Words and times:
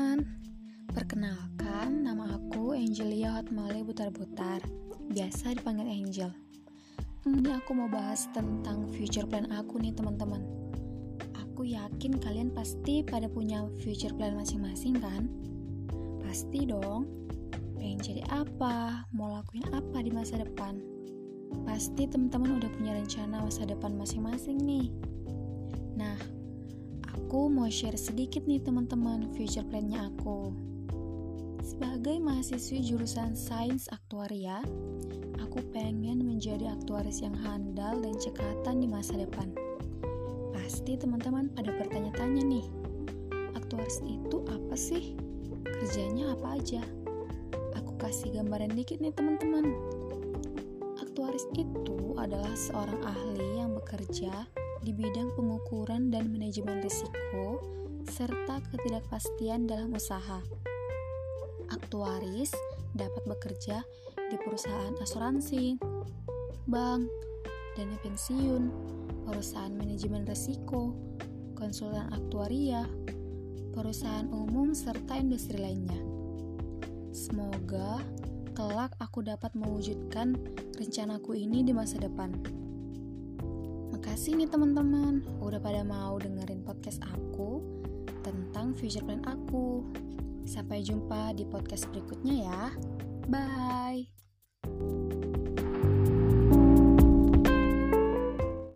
teman-teman. 0.00 0.24
Perkenalkan, 0.96 2.08
nama 2.08 2.32
aku 2.32 2.72
Angelia 2.72 3.36
Hotmale 3.36 3.84
Butar-Butar 3.84 4.64
Biasa 5.12 5.52
dipanggil 5.52 5.92
Angel. 5.92 6.32
Ini 7.28 7.60
aku 7.60 7.76
mau 7.76 7.84
bahas 7.84 8.24
tentang 8.32 8.88
future 8.96 9.28
plan 9.28 9.44
aku 9.52 9.76
nih 9.76 9.92
teman-teman. 9.92 10.40
Aku 11.36 11.68
yakin 11.68 12.16
kalian 12.16 12.48
pasti 12.48 13.04
pada 13.04 13.28
punya 13.28 13.68
future 13.84 14.16
plan 14.16 14.40
masing-masing 14.40 14.96
kan? 14.96 15.28
Pasti 16.24 16.64
dong. 16.64 17.04
Pengen 17.76 18.00
jadi 18.00 18.24
apa, 18.32 19.04
mau 19.12 19.28
lakuin 19.28 19.68
apa 19.68 20.00
di 20.00 20.08
masa 20.08 20.40
depan? 20.40 20.80
Pasti 21.68 22.08
teman-teman 22.08 22.56
udah 22.56 22.72
punya 22.72 22.96
rencana 22.96 23.44
masa 23.44 23.68
depan 23.68 24.00
masing-masing 24.00 24.64
nih. 24.64 24.88
Nah, 25.92 26.39
aku 27.30 27.46
mau 27.46 27.70
share 27.70 27.94
sedikit 27.94 28.42
nih 28.50 28.58
teman-teman 28.58 29.30
future 29.38 29.62
plan-nya 29.62 30.10
aku. 30.10 30.50
Sebagai 31.62 32.18
mahasiswi 32.18 32.82
jurusan 32.82 33.38
Sains 33.38 33.86
Aktuaria, 33.86 34.58
aku 35.38 35.62
pengen 35.70 36.26
menjadi 36.26 36.74
aktuaris 36.74 37.22
yang 37.22 37.38
handal 37.38 38.02
dan 38.02 38.18
cekatan 38.18 38.82
di 38.82 38.90
masa 38.90 39.14
depan. 39.14 39.46
Pasti 40.50 40.98
teman-teman 40.98 41.54
pada 41.54 41.70
bertanya-tanya 41.70 42.42
nih, 42.42 42.66
aktuaris 43.54 44.02
itu 44.02 44.42
apa 44.50 44.74
sih? 44.74 45.14
Kerjanya 45.62 46.34
apa 46.34 46.58
aja? 46.58 46.82
Aku 47.78 47.94
kasih 48.02 48.42
gambaran 48.42 48.74
dikit 48.74 48.98
nih 48.98 49.14
teman-teman. 49.14 49.70
Aktuaris 50.98 51.46
itu 51.54 52.10
adalah 52.18 52.50
seorang 52.58 52.98
ahli 53.06 53.62
yang 53.62 53.70
bekerja 53.78 54.50
di 54.80 54.96
bidang 54.96 55.36
pengukuran 55.36 56.08
dan 56.08 56.32
manajemen 56.32 56.80
risiko 56.80 57.60
serta 58.08 58.64
ketidakpastian 58.72 59.68
dalam 59.68 59.92
usaha. 59.92 60.40
Aktuaris 61.70 62.50
dapat 62.96 63.22
bekerja 63.28 63.84
di 64.16 64.36
perusahaan 64.40 64.96
asuransi, 64.98 65.78
bank, 66.66 67.06
dana 67.76 67.96
pensiun, 68.02 68.64
perusahaan 69.28 69.74
manajemen 69.76 70.26
risiko, 70.26 70.96
konsultan 71.54 72.10
aktuaria, 72.10 72.88
perusahaan 73.76 74.26
umum, 74.32 74.74
serta 74.74 75.20
industri 75.20 75.60
lainnya. 75.60 76.00
Semoga 77.14 78.02
kelak 78.56 78.96
aku 78.98 79.22
dapat 79.22 79.54
mewujudkan 79.54 80.34
rencanaku 80.78 81.38
ini 81.38 81.62
di 81.62 81.70
masa 81.70 82.00
depan. 82.02 82.34
Makasih 84.00 84.32
nih 84.32 84.48
teman-teman, 84.48 85.20
udah 85.44 85.60
pada 85.60 85.84
mau 85.84 86.16
dengerin 86.16 86.64
podcast 86.64 87.04
aku 87.04 87.60
tentang 88.24 88.72
future 88.72 89.04
plan 89.04 89.20
aku. 89.28 89.84
Sampai 90.48 90.80
jumpa 90.80 91.36
di 91.36 91.44
podcast 91.44 91.84
berikutnya 91.92 92.48
ya. 92.48 92.62
Bye. 93.28 94.99